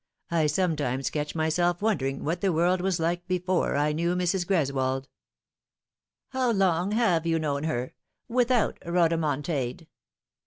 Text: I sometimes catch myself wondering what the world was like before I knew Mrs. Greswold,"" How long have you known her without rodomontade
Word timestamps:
I 0.31 0.47
sometimes 0.47 1.11
catch 1.11 1.35
myself 1.35 1.79
wondering 1.79 2.23
what 2.23 2.41
the 2.41 2.51
world 2.51 2.81
was 2.81 2.99
like 2.99 3.27
before 3.27 3.75
I 3.75 3.91
knew 3.91 4.15
Mrs. 4.15 4.47
Greswold,"" 4.47 5.05
How 6.33 6.49
long 6.51 6.93
have 6.93 7.27
you 7.27 7.37
known 7.37 7.65
her 7.65 7.93
without 8.27 8.79
rodomontade 8.79 9.85